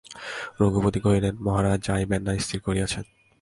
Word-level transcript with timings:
রঘুপতি 0.61 0.99
কহিলেন, 0.99 1.35
মহারাজ 1.41 1.79
যাইবেন 1.83 2.21
না 2.21 2.31
স্থির 2.39 2.59
করিয়াছেন। 2.61 3.05